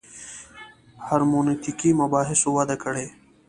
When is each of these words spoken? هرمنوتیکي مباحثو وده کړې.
هرمنوتیکي 1.05 1.89
مباحثو 2.01 2.47
وده 2.57 2.75
کړې. 2.83 3.05